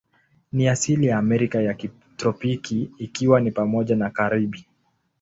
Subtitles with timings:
[0.53, 4.65] Ni asili ya Amerika ya kitropiki, ikiwa ni pamoja na Karibi.